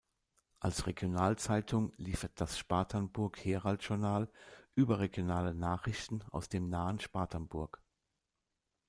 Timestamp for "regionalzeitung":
0.87-1.93